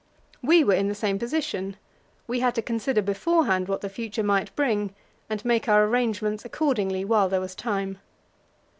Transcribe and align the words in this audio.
We 0.41 0.63
were 0.63 0.73
in 0.73 0.87
the 0.87 0.95
same 0.95 1.19
position; 1.19 1.77
we 2.25 2.39
had 2.39 2.55
to 2.55 2.63
consider 2.63 3.03
beforehand 3.03 3.67
what 3.67 3.81
the 3.81 3.87
future 3.87 4.23
might 4.23 4.55
bring, 4.55 4.95
and 5.29 5.45
make 5.45 5.69
our 5.69 5.83
arrangements 5.85 6.43
accordingly 6.43 7.05
while 7.05 7.29
there 7.29 7.39
was 7.39 7.53
time. 7.53 7.99